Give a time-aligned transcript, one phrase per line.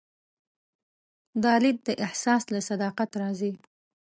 [1.43, 3.51] دا لید د احساس له صداقت راځي.